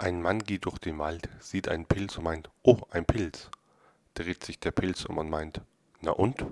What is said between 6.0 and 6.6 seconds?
na und?